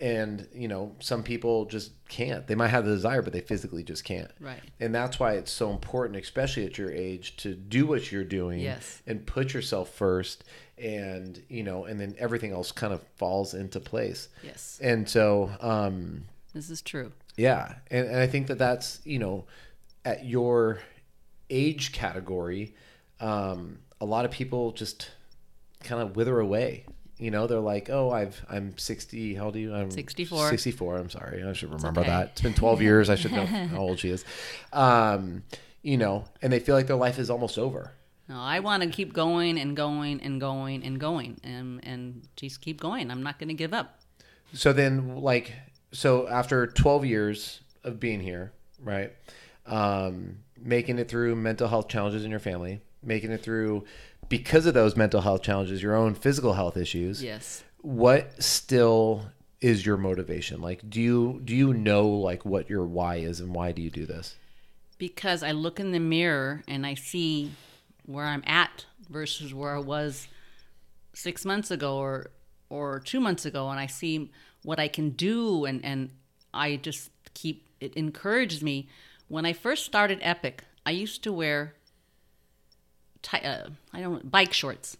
[0.00, 2.46] And you know, some people just can't.
[2.46, 4.30] They might have the desire, but they physically just can't.
[4.40, 4.60] Right.
[4.80, 8.60] And that's why it's so important, especially at your age, to do what you're doing
[8.60, 9.02] Yes.
[9.06, 10.44] and put yourself first
[10.78, 14.78] and you know and then everything else kind of falls into place Yes.
[14.80, 16.22] and so um
[16.54, 17.10] This is true.
[17.36, 19.46] yeah and, and i think that that's you know
[20.04, 20.78] at your
[21.50, 22.76] age category
[23.18, 25.10] um a lot of people just
[25.82, 26.84] kind of wither away
[27.18, 30.50] you know they're like oh i've i'm 60 how old are you i'm 64.
[30.50, 32.08] 64 i'm sorry i should remember okay.
[32.08, 34.24] that it's been 12 years i should know how old she is
[34.72, 35.42] um
[35.82, 37.92] you know and they feel like their life is almost over
[38.28, 42.60] No, I want to keep going and going and going and going and and just
[42.60, 43.10] keep going.
[43.10, 44.00] I'm not going to give up.
[44.52, 45.52] So then, like,
[45.92, 48.52] so after 12 years of being here,
[48.82, 49.12] right,
[49.66, 53.84] um, making it through mental health challenges in your family, making it through
[54.28, 57.22] because of those mental health challenges, your own physical health issues.
[57.22, 57.64] Yes.
[57.80, 59.26] What still
[59.60, 60.60] is your motivation?
[60.60, 63.90] Like, do you do you know like what your why is and why do you
[63.90, 64.36] do this?
[64.98, 67.52] because I look in the mirror and I see
[68.04, 70.28] where I'm at versus where I was
[71.14, 72.30] six months ago or
[72.70, 74.30] or two months ago, and I see
[74.62, 76.10] what I can do, and and
[76.52, 78.88] I just keep it encourages me.
[79.28, 81.74] When I first started Epic, I used to wear
[83.22, 84.96] ti- uh, I don't bike shorts,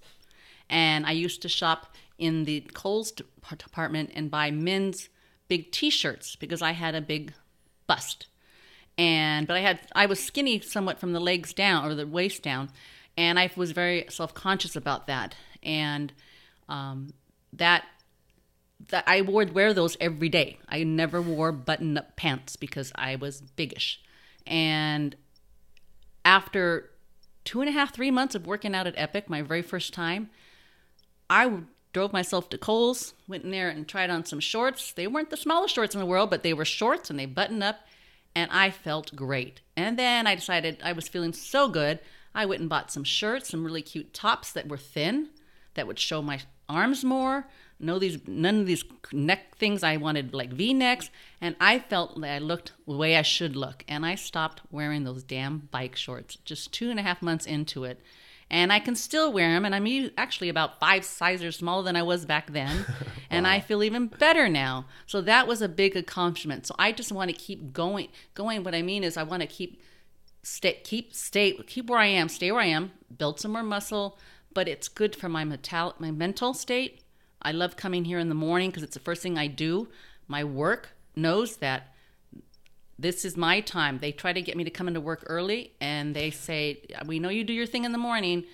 [0.68, 5.08] and I used to shop in the Kohl's department and buy men's
[5.48, 7.32] big T-shirts because I had a big
[7.86, 8.26] bust.
[8.96, 12.42] And but I had I was skinny somewhat from the legs down or the waist
[12.42, 12.70] down,
[13.16, 16.12] and I was very self conscious about that, and
[16.68, 17.12] um,
[17.52, 17.84] that
[18.90, 20.58] that I would wear those every day.
[20.68, 24.00] I never wore button up pants because I was biggish,
[24.46, 25.14] and
[26.24, 26.90] after
[27.48, 30.28] two and a half three months of working out at Epic, my very first time,
[31.30, 31.60] I
[31.94, 34.92] drove myself to Kohl's, went in there and tried on some shorts.
[34.92, 37.62] They weren't the smallest shorts in the world, but they were shorts and they buttoned
[37.62, 37.86] up,
[38.34, 39.62] and I felt great.
[39.78, 42.00] And then I decided I was feeling so good,
[42.34, 45.30] I went and bought some shirts, some really cute tops that were thin,
[45.72, 47.48] that would show my arms more.
[47.80, 49.82] No, these none of these neck things.
[49.82, 51.10] I wanted like V necks,
[51.40, 53.84] and I felt that I looked the way I should look.
[53.88, 57.84] And I stopped wearing those damn bike shorts just two and a half months into
[57.84, 58.00] it
[58.50, 59.64] and I can still wear them.
[59.64, 62.86] And I'm actually about five sizes smaller than I was back then,
[63.30, 64.86] and I feel even better now.
[65.06, 66.66] So that was a big accomplishment.
[66.66, 68.08] So I just want to keep going.
[68.34, 68.64] Going.
[68.64, 69.80] What I mean is, I want to keep
[70.42, 74.18] stay keep stay keep where I am, stay where I am, build some more muscle,
[74.54, 77.02] but it's good for my mental my mental state.
[77.40, 79.88] I love coming here in the morning because it's the first thing I do.
[80.26, 81.94] My work knows that
[82.98, 83.98] this is my time.
[83.98, 87.28] They try to get me to come into work early, and they say, "We know
[87.28, 88.44] you do your thing in the morning,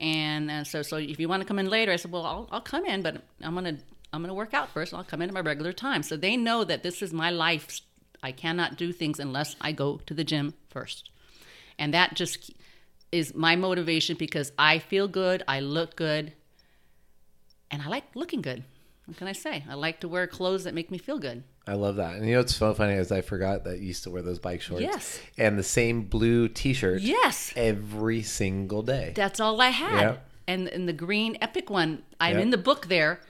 [0.00, 2.48] and uh, so so if you want to come in later," I said, "Well, I'll,
[2.50, 3.78] I'll come in, but I'm gonna
[4.12, 4.92] I'm gonna work out first.
[4.92, 7.80] I'll come in at my regular time." So they know that this is my life.
[8.22, 11.10] I cannot do things unless I go to the gym first,
[11.78, 12.52] and that just
[13.12, 16.32] is my motivation because I feel good, I look good,
[17.72, 18.62] and I like looking good.
[19.06, 19.64] What can I say?
[19.68, 21.42] I like to wear clothes that make me feel good.
[21.66, 22.14] I love that.
[22.16, 24.38] And you know what's so funny is I forgot that you used to wear those
[24.38, 24.82] bike shorts.
[24.82, 25.20] Yes.
[25.36, 27.02] And the same blue T-shirt.
[27.02, 27.52] Yes.
[27.56, 29.12] Every single day.
[29.16, 30.00] That's all I had.
[30.00, 30.28] Yep.
[30.46, 32.42] And in the green epic one, I'm Yep.
[32.42, 33.20] in the book there,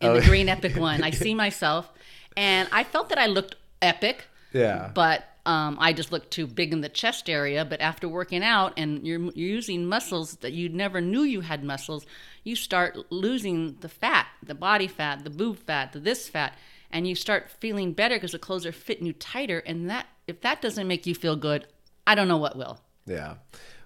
[0.00, 0.20] in Oh.
[0.20, 1.02] the green epic one.
[1.02, 1.90] I see myself,
[2.36, 4.24] and I felt that I looked epic.
[4.52, 4.90] Yeah.
[4.94, 7.64] But um, I just looked too big in the chest area.
[7.64, 11.64] But after working out and you're, you're using muscles that you never knew you had
[11.64, 12.06] muscles,
[12.44, 16.56] you start losing the fat, the body fat, the boob fat, the this fat,
[16.90, 19.58] and you start feeling better because the clothes are fitting you tighter.
[19.60, 21.66] And that if that doesn't make you feel good,
[22.06, 22.80] I don't know what will.
[23.06, 23.34] Yeah.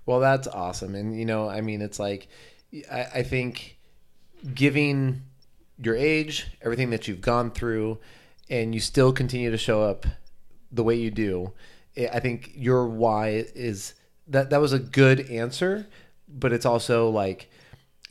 [0.07, 0.95] Well, that's awesome.
[0.95, 2.29] And, you know, I mean, it's like,
[2.91, 3.79] I, I think
[4.55, 5.23] giving
[5.83, 7.99] your age, everything that you've gone through,
[8.51, 10.07] and you still continue to show up
[10.75, 11.53] the way you do,
[11.97, 13.95] I think your why is
[14.29, 15.87] that that was a good answer,
[16.29, 17.51] but it's also like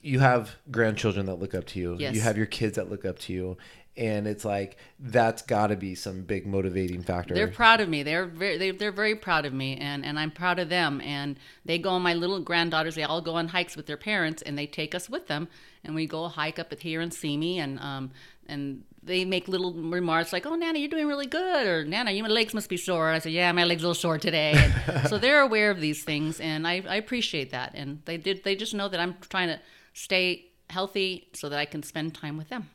[0.01, 1.95] you have grandchildren that look up to you.
[1.99, 2.15] Yes.
[2.15, 3.57] You have your kids that look up to you.
[3.95, 7.35] And it's like that's got to be some big motivating factor.
[7.35, 8.01] They're proud of me.
[8.01, 10.99] They're very, they, they're very proud of me, and, and I'm proud of them.
[11.01, 12.95] And they go on my little granddaughters.
[12.95, 15.47] They all go on hikes with their parents, and they take us with them,
[15.83, 18.09] and we go hike up at here and see me, and um
[18.47, 22.27] and they make little remarks like, "Oh, Nana, you're doing really good," or "Nana, your
[22.29, 25.07] legs must be sore." I said, "Yeah, my legs are a little sore today." And
[25.09, 27.73] so they're aware of these things, and I, I appreciate that.
[27.75, 28.43] And they did.
[28.43, 29.59] They just know that I'm trying to
[29.93, 32.69] stay healthy so that I can spend time with them.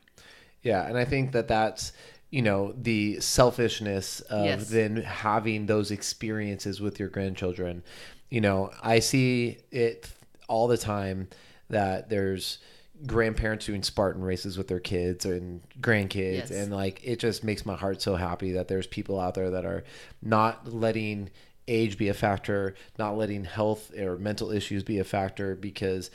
[0.62, 1.92] Yeah, and I think that that's
[2.30, 4.68] you know the selfishness of Yes.
[4.68, 7.82] then having those experiences with your grandchildren.
[8.28, 10.10] You know, I see it
[10.48, 11.28] all the time
[11.70, 12.58] that there's
[13.06, 16.50] grandparents doing Spartan races with their kids and grandkids Yes.
[16.50, 19.64] and like it just makes my heart so happy that there's people out there that
[19.64, 19.84] are
[20.22, 21.30] not letting
[21.68, 26.10] age be a factor, not letting health or mental issues be a factor because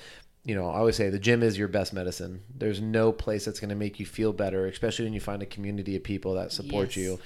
[0.45, 2.41] you know, I always say the gym is your best medicine.
[2.53, 5.45] There's no place that's going to make you feel better, especially when you find a
[5.45, 6.97] community of people that support Yes.
[6.97, 7.19] you.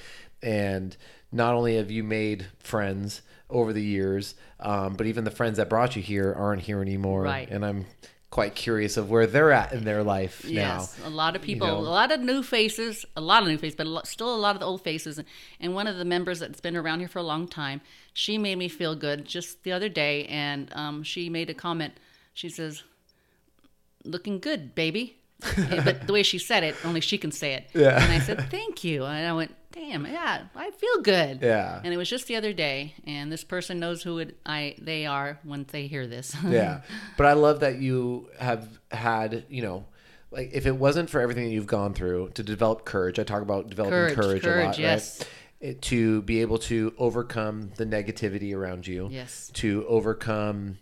[0.44, 0.96] And
[1.32, 5.68] not only have you made friends over the years, um, but even the friends that
[5.68, 7.24] brought you here aren't here anymore.
[7.24, 7.50] Right.
[7.50, 7.86] And I'm
[8.38, 10.52] quite curious of where they're at in their life now.
[10.52, 11.78] Yes, a lot of people, know.
[11.80, 14.38] a lot of new faces, a lot of new faces, but a lot, still a
[14.38, 15.20] lot of the old faces.
[15.60, 17.82] And one of the members that's been around here for a long time,
[18.14, 21.96] she made me feel good just the other day, and um, she made a comment.
[22.36, 22.84] She says,
[24.04, 27.70] "Looking good, baby," but the way she said it, only she can say it.
[27.74, 28.02] Yeah.
[28.02, 31.80] And I said, "Thank you," and I went, "Damn, yeah, I feel good." Yeah.
[31.84, 35.06] And it was just the other day, and this person knows who it, I they
[35.06, 36.36] are when they hear this.
[36.48, 36.82] yeah
[37.18, 39.86] but i love that you have had you know
[40.32, 43.42] like if it wasn't for everything that you've gone through to develop courage i talk
[43.42, 45.20] about developing Courage, courage, a lot yes.
[45.20, 49.50] right it, to be able to overcome the negativity around you Yes.
[49.56, 50.78] to overcome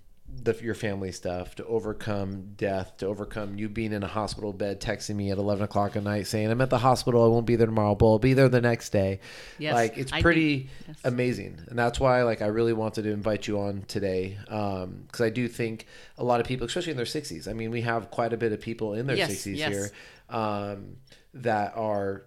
[0.45, 4.79] the, your family stuff to overcome death to overcome you being in a hospital bed
[4.79, 7.55] texting me at 11 o'clock at night saying i'm at the hospital i won't be
[7.55, 9.19] there tomorrow but i'll be there the next day
[9.57, 10.69] Yes, like it's pretty.
[10.87, 10.97] Yes.
[11.03, 15.29] amazing and that's why like i really wanted to invite you on today because i
[15.29, 18.31] do think a lot of people especially in their 60s i mean we have quite
[18.31, 19.69] a bit of people in their 60s yes.
[19.69, 19.91] here
[20.29, 20.97] um,
[21.33, 22.25] that are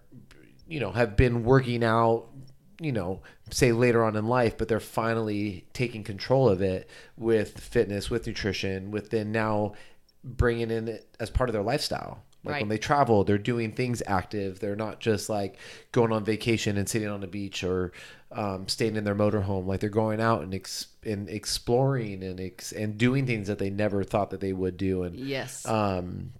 [0.67, 2.27] you know have been working out
[2.81, 7.59] you know say later on in life but they're finally taking control of it with
[7.59, 9.73] fitness with nutrition with then now
[10.23, 12.61] bringing in it as part of their lifestyle like Right.
[12.61, 15.57] when they travel they're doing things active they're not just like
[15.91, 17.91] going on vacation and sitting on the beach or
[18.31, 22.71] um, staying in their motorhome like they're going out and, ex- and exploring and ex-
[22.71, 25.65] and doing things that they never thought that they would do and yes.
[25.65, 26.31] um,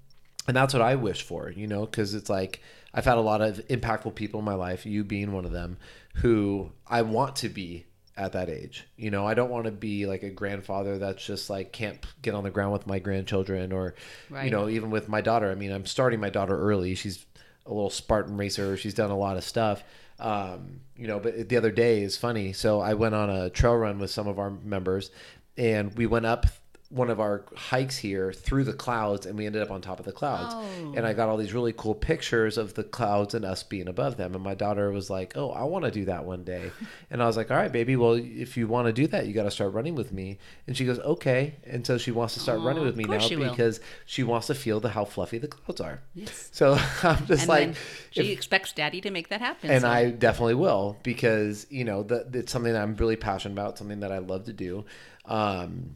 [0.48, 2.60] and that's what I wish for, you know, because it's like
[2.94, 5.78] I've had a lot of impactful people in my life, you being one of them,
[6.16, 7.86] who I want to be
[8.18, 8.86] at that age.
[8.98, 12.34] You know, I don't want to be like a grandfather that's just like can't get
[12.34, 13.96] on the ground with my grandchildren or,
[14.44, 15.50] you know, even with my daughter.
[15.50, 16.96] I mean, I'm starting my daughter early.
[16.96, 17.26] She's
[17.66, 18.76] a little Spartan racer.
[18.76, 19.84] She's done a lot of stuff.
[20.20, 22.52] Um, you know, but the other day is funny.
[22.52, 25.12] So I went on a trail run with some of our members
[25.58, 26.48] and we went up
[26.92, 30.06] one of our hikes here through the clouds and we ended up on top of
[30.08, 30.94] the clouds Oh.
[30.98, 34.18] and i got all these really cool pictures of the clouds and us being above
[34.18, 36.72] them and my daughter was like oh i want to do that one day
[37.12, 39.34] and i was like all right baby well if you want to do that you
[39.34, 42.40] got to start running with me and she goes okay and so she wants to
[42.40, 43.52] start running with me now she will.
[43.52, 46.50] because she wants to feel the how fluffy the clouds are Yes.
[46.52, 46.74] so
[47.04, 47.76] i'm just And like
[48.10, 49.70] she if- expects daddy to make that happen.
[49.70, 53.54] and so- I definitely will because you know that it's something that I'm really passionate
[53.54, 54.86] about, something that I love to do,
[55.26, 55.92] um,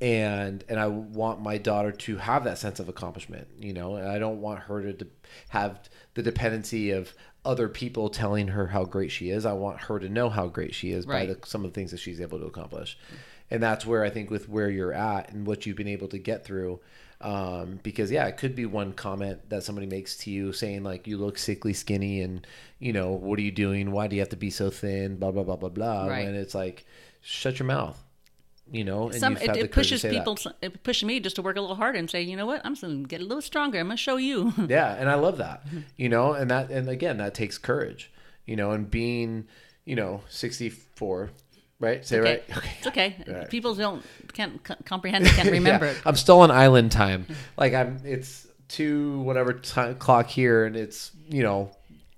[0.00, 3.48] and and I want my daughter to have that sense of accomplishment.
[3.58, 5.06] You know, and I don't want her to de-
[5.50, 7.12] have the dependency of
[7.44, 9.46] other people telling her how great she is.
[9.46, 11.92] I want her to know how great she is by the, some of the things
[11.92, 12.98] that she's able to accomplish,
[13.50, 16.18] and that's where I think with where you're at and what you've been able to
[16.18, 16.80] get through.
[17.20, 21.06] Um, because yeah, it could be one comment that somebody makes to you saying like
[21.06, 22.46] you look sickly skinny and
[22.78, 23.90] you know what are you doing?
[23.90, 25.16] Why do you have to be so thin?
[25.16, 26.06] Blah blah blah blah blah.
[26.08, 26.26] Right.
[26.26, 26.84] And it's like
[27.22, 28.02] shut your mouth,
[28.70, 29.04] you know.
[29.10, 30.18] And some it, it to pushes say that.
[30.18, 32.62] people it pushes me just to work a little harder and say you know what?
[32.64, 33.78] I'm gonna get a little stronger.
[33.78, 34.52] I'm gonna show you.
[34.68, 35.62] Yeah and i love that
[35.96, 38.10] you know and that and again that takes courage
[38.46, 39.46] you know and being
[39.84, 41.30] you know 64
[41.78, 42.04] right?
[42.04, 42.30] Say okay.
[42.30, 42.44] right?
[42.56, 42.70] Okay.
[42.78, 43.16] It's okay.
[43.28, 43.50] Right.
[43.50, 44.02] people don't
[44.32, 47.26] can't c- comprehend can't remember Yeah, it i'm still on island time.
[47.56, 51.70] Like i'm it's two whatever time clock here and it's you know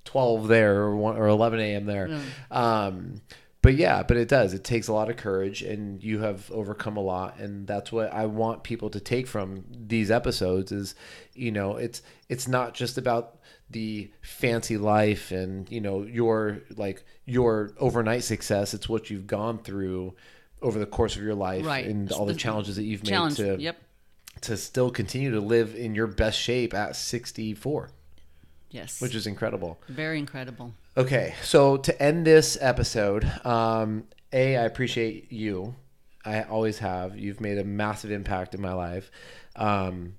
[0.06, 2.20] 12 there or, 1, or 11 a.m there.
[2.50, 3.20] Um
[3.68, 4.54] but yeah but it does.
[4.54, 8.10] It takes a lot of courage and you have overcome a lot and that's what
[8.12, 9.64] i want people to take from
[9.94, 10.94] these episodes is
[11.34, 12.00] you know it's
[12.30, 13.24] it's not just about
[13.70, 18.72] the fancy life and you know your like your overnight success.
[18.72, 20.14] It's what you've gone through
[20.62, 21.84] over the course of your life Right.
[21.86, 23.38] and all the The challenges that you've challenge.
[23.38, 23.76] made to yep.
[24.42, 27.90] to still continue to live in your best shape at 64
[28.70, 29.00] yes.
[29.02, 29.78] Which is incredible.
[29.88, 35.74] Very incredible okay so to end this episode um a i appreciate you
[36.24, 39.12] i always have you've made a massive impact in my life
[39.54, 40.14] um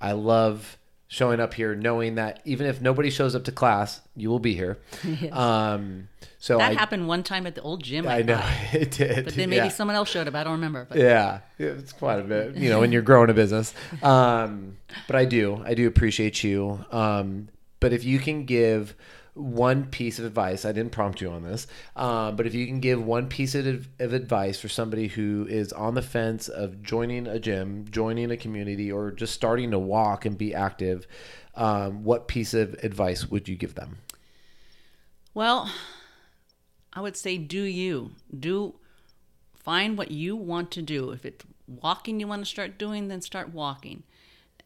[0.00, 0.78] i love
[1.08, 4.54] showing up here knowing that even if nobody shows up to class you will be
[4.54, 4.78] here
[5.32, 6.08] um
[6.38, 8.54] so that i happened one time at the old gym i know thought.
[8.74, 9.68] it did but then maybe yeah.
[9.68, 12.78] someone else showed up i don't remember but Yeah, it's quite a bit, you know,
[12.78, 13.74] when you're growing a business.
[14.02, 14.76] Um,
[15.06, 16.84] but I do, I do appreciate you.
[16.90, 17.48] Um,
[17.80, 18.94] but if you can give
[19.34, 21.66] one piece of advice, I didn't prompt you on this,
[21.96, 25.72] um, but if you can give one piece of, of advice for somebody who is
[25.72, 30.24] on the fence of joining a gym, joining a community, or just starting to walk
[30.24, 31.06] and be active,
[31.54, 33.98] um, what piece of advice would you give them?
[35.34, 35.70] Well,
[36.92, 38.12] I would say do you.
[38.36, 38.74] Do
[39.54, 41.10] find what you want to do.
[41.10, 44.02] If it's walking you want to start doing, then start walking.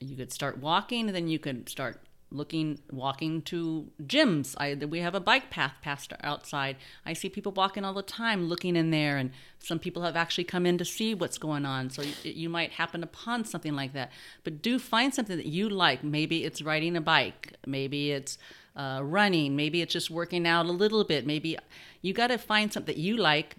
[0.01, 2.01] You could start walking and then you could start
[2.35, 4.55] looking walking to gyms.
[4.59, 6.77] I we have a bike path past outside.
[7.07, 10.45] I see people walking all the time looking in there and some people have actually
[10.45, 11.91] come in to see what's going on.
[11.91, 14.11] So you, you might happen upon something like that.
[14.43, 16.03] But do find something that you like.
[16.03, 18.37] Maybe it's riding a bike, maybe it's
[18.77, 21.27] uh, running, maybe it's just working out a little bit.
[21.27, 21.57] Maybe
[22.03, 23.57] you got to find something that you like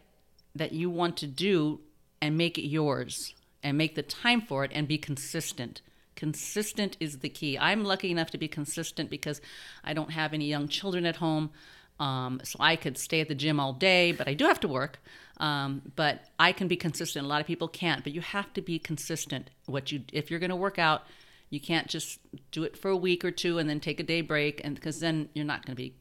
[0.54, 1.80] that you want to do
[2.22, 5.82] and make it yours and make the time for it and be consistent.
[6.16, 7.58] Consistent is the key.
[7.58, 9.42] I'm lucky enough to be consistent because
[9.84, 11.52] I don't have any young children at home.
[12.00, 14.68] Um, so I could stay at the gym all day, but I do have to
[14.68, 15.00] work.
[15.38, 17.26] Um, but I can be consistent.
[17.26, 19.50] A lot of people can't, but you have to be consistent.
[19.66, 21.04] What you if you're going to work out,
[21.50, 22.20] you can't just
[22.52, 25.00] do it for a week or two and then take a day break, and because
[25.00, 25.96] then you're not going to be.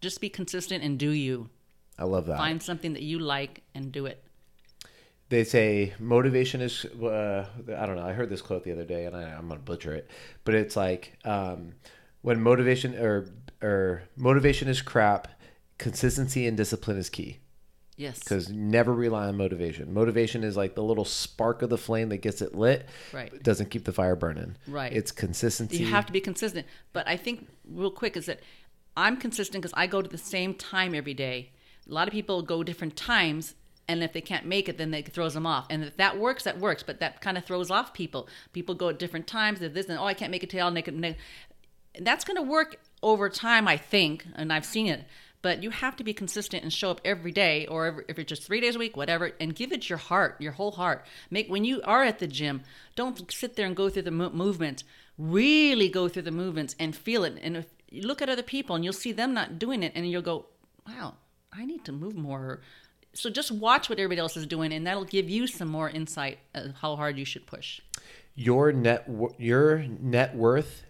[0.00, 1.48] Just be consistent and do you.
[1.98, 2.36] I love that.
[2.36, 4.22] Find something that you like and do it.
[5.28, 7.46] They say motivation is uh,
[7.76, 9.94] i don't know i heard this quote the other day and I, i'm gonna butcher
[9.94, 10.10] it
[10.44, 11.72] but it's like um,
[12.22, 13.26] when motivation or
[13.62, 15.28] or motivation is crap
[15.78, 17.38] consistency and discipline is key
[17.98, 18.18] Yes.
[18.18, 22.18] because never rely on motivation motivation is like the little spark of the flame that
[22.18, 23.30] gets it lit Right.
[23.30, 24.92] but doesn't keep the fire burning Right.
[24.92, 26.66] it's consistency You have to be consistent.
[26.92, 28.40] But I think real quick is that
[28.98, 31.52] I'm consistent because I go to the same time every day.
[31.90, 33.54] A lot of people go different times,
[33.88, 35.66] and if they can't make it, then it throws them off.
[35.70, 36.82] And if that works, that works.
[36.82, 38.28] But that kind of throws off people.
[38.52, 39.62] People go at different times.
[39.62, 41.16] If this and oh, I can't make it today, I'll make it.
[42.00, 45.04] That's going to work over time, I think, and I've seen it.
[45.42, 48.28] But you have to be consistent and show up every day, or every, if it's
[48.28, 51.04] just three days a week, whatever, and give it your heart, your whole heart.
[51.30, 52.62] Make when you are at the gym,
[52.96, 54.82] don't sit there and go through the mo- movements.
[55.16, 57.38] Really go through the movements and feel it.
[57.40, 60.10] And if you look at other people, and you'll see them not doing it, and
[60.10, 60.46] you'll go,
[60.86, 61.14] "Wow,
[61.52, 62.60] I need to move more."
[63.16, 66.38] So just watch what everybody else is doing, and that'll give you some more insight
[66.54, 67.80] of how hard you should push.
[68.34, 69.08] your net
[69.38, 70.84] your net worth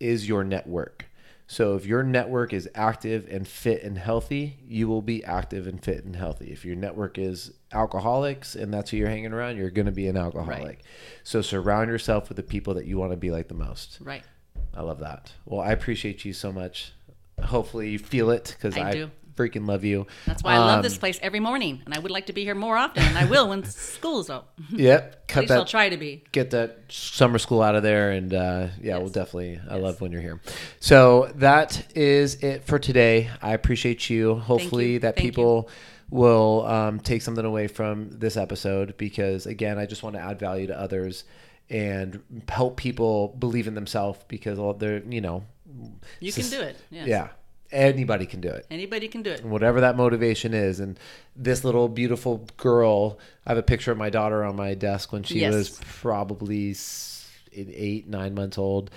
[0.00, 1.06] is your network.
[1.46, 5.82] So if your network is active and fit and healthy, you will be active and
[5.82, 6.52] fit and healthy.
[6.52, 10.06] If your network is alcoholics and that's who you're hanging around, you're going to be
[10.06, 10.64] an alcoholic.
[10.64, 10.82] Right.
[11.24, 13.98] So surround yourself with the people that you want to be like the most.
[14.00, 14.22] Right.
[14.72, 15.32] I love that.
[15.44, 16.92] Well, I appreciate you so much.
[17.42, 19.10] Hopefully you feel it because I I, do.
[19.36, 20.06] Freaking love you.
[20.26, 22.44] That's why I love Um, this place every morning, and I would like to be
[22.44, 24.50] here more often, and I will when school's out.
[24.70, 25.14] Yep.
[25.20, 26.24] At Cut least I'll try to be.
[26.32, 29.60] Get that summer school out of there, and uh, yeah, we'll definitely.
[29.68, 30.40] I love when you're here.
[30.80, 33.30] So that is it for today.
[33.40, 34.34] I appreciate you.
[34.36, 34.98] Hopefully you.
[35.00, 35.30] that Thank you.
[35.32, 35.70] people
[36.10, 40.40] will um, take something away from this episode because again, I just want to add
[40.40, 41.22] value to others
[41.68, 45.44] and help people believe in themselves because all they're you know.
[46.18, 46.76] You can do it.
[46.90, 47.06] Yes.
[47.06, 47.28] Yeah,
[47.72, 48.66] anybody can do it.
[48.70, 49.44] Anybody can do it.
[49.44, 50.80] whatever that motivation is.
[50.80, 50.98] And
[51.36, 55.22] this little beautiful girl, I have a picture of my daughter on my desk when
[55.22, 55.54] she Yes.
[55.54, 56.74] was probably
[57.52, 58.90] eight, nine months old.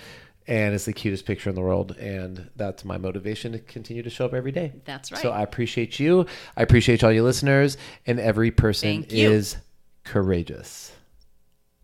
[0.46, 1.96] And it's the cutest picture in the world.
[1.98, 4.74] And that's my motivation to continue to show up every day.
[4.84, 5.22] That's right.
[5.22, 6.26] So I appreciate you.
[6.58, 7.78] I appreciate all you listeners.
[8.06, 9.32] And every person Thank you.
[9.32, 9.56] is
[10.04, 10.92] courageous.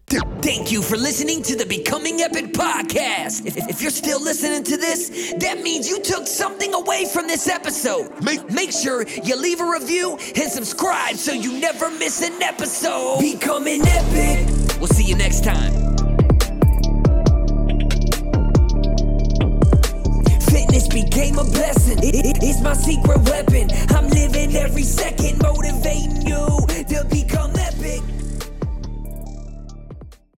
[0.10, 3.46] Thank you for listening to the Becoming Epic podcast.
[3.46, 7.48] If, if you're still listening to this, that means you took something away from this
[7.48, 8.12] episode.
[8.24, 13.20] Make, make sure you leave a review and subscribe so you never miss an episode.
[13.20, 14.48] Becoming Epic.
[14.80, 15.74] We'll see you next time.
[20.50, 22.00] Fitness became a blessing.
[22.00, 23.70] It- it- it's my secret weapon.
[23.90, 25.40] I'm living every second